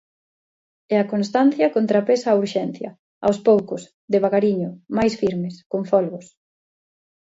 E 0.93 0.95
a 1.03 1.09
constancia 1.13 1.73
contrapesa 1.75 2.27
a 2.29 2.37
urxencia; 2.43 2.89
aos 3.25 3.37
poucos, 3.47 3.81
devagariño, 4.13 4.69
mais 4.97 5.13
firmes, 5.21 5.55
con 5.71 5.81
folgos. 5.91 6.25